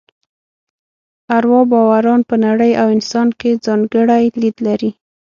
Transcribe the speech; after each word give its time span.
اروا 1.37 1.61
باوران 1.71 2.21
په 2.29 2.35
نړۍ 2.45 2.71
او 2.81 2.87
انسان 2.95 3.27
کې 3.39 3.61
ځانګړی 3.65 4.23
لید 4.41 4.57
لري. 4.67 4.91